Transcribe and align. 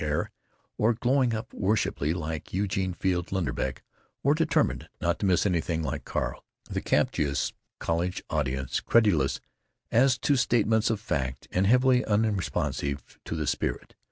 air, 0.03 0.31
or 0.79 0.95
glowing 0.95 1.31
up 1.35 1.51
worshipingly, 1.53 2.11
like 2.11 2.51
Eugene 2.51 2.91
Field 2.91 3.27
Linderbeck, 3.27 3.83
or 4.23 4.33
determined 4.33 4.89
not 4.99 5.19
to 5.19 5.27
miss 5.27 5.45
anything, 5.45 5.83
like 5.83 6.05
Carl—the 6.05 6.81
captious 6.81 7.53
college 7.77 8.23
audience, 8.27 8.79
credulous 8.79 9.39
as 9.91 10.17
to 10.17 10.35
statements 10.35 10.89
of 10.89 10.99
fact 10.99 11.47
and 11.51 11.67
heavily 11.67 12.03
unresponsive 12.05 13.19
to 13.25 13.35
the 13.35 13.45
spirit. 13.45 13.93